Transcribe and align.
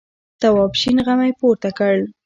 تواب 0.41 0.71
شین 0.79 0.97
غمی 1.05 1.31
پورته 1.39 1.69
کړ. 1.77 1.95